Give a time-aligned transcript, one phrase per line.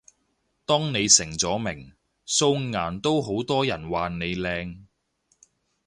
[0.65, 1.93] 當你成咗名，
[2.25, 4.85] 素顏都好多人話你靚